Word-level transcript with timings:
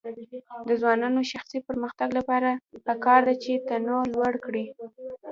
د 0.67 0.69
ځوانانو 0.81 1.19
د 1.25 1.29
شخصي 1.33 1.59
پرمختګ 1.69 2.09
لپاره 2.19 2.49
پکار 2.87 3.21
ده 3.27 3.33
چې 3.43 3.51
تنوع 3.67 4.03
لوړ 4.13 4.33
کړي. 4.45 4.65